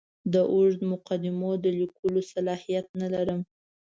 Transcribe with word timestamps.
د 0.33 0.35
اوږدو 0.53 0.85
مقدمو 0.93 1.51
د 1.63 1.65
لیکلو 1.79 2.19
صلاحیت 2.33 2.87
نه 3.01 3.07
لرم. 3.13 3.41